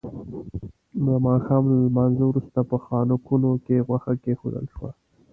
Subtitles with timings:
[1.05, 4.89] د ماښام له لمانځه وروسته په خانکونو کې غوښه کېښودل شوه.